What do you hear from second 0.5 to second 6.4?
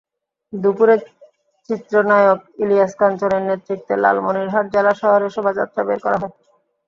দুপুরে চিত্রনায়কইলিয়াস কাঞ্চনের নেতৃত্বে লালমনিরহাট জেলা শহরে শোভাযাত্রা বের করা হয়।